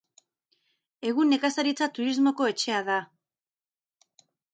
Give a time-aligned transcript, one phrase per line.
[1.09, 2.97] Egun nekazaritza turismoko etxea da.